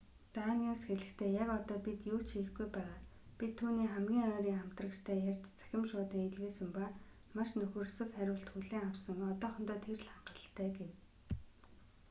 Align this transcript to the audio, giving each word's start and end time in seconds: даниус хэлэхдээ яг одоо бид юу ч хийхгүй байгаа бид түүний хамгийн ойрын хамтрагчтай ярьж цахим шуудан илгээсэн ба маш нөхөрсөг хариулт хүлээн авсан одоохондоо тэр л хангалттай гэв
даниус 0.35 0.81
хэлэхдээ 0.87 1.29
яг 1.43 1.49
одоо 1.59 1.77
бид 1.87 1.99
юу 2.13 2.19
ч 2.27 2.29
хийхгүй 2.33 2.67
байгаа 2.75 2.99
бид 3.39 3.51
түүний 3.59 3.89
хамгийн 3.93 4.27
ойрын 4.35 4.59
хамтрагчтай 4.59 5.17
ярьж 5.31 5.43
цахим 5.59 5.83
шуудан 5.91 6.21
илгээсэн 6.27 6.69
ба 6.75 6.85
маш 7.35 7.49
нөхөрсөг 7.59 8.09
хариулт 8.15 8.47
хүлээн 8.51 8.85
авсан 8.89 9.17
одоохондоо 9.33 9.77
тэр 9.83 9.97
л 10.01 10.09
хангалттай 10.11 10.69
гэв 10.77 10.91